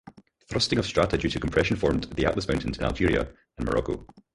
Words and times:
Thrusting 0.49 0.79
of 0.79 0.87
strata 0.87 1.15
due 1.15 1.29
to 1.29 1.39
compression 1.39 1.77
formed 1.77 2.05
the 2.15 2.25
Atlas 2.25 2.47
Mountains 2.47 2.79
in 2.79 2.83
Algeria 2.83 3.31
and 3.59 3.67
Morocco. 3.67 4.07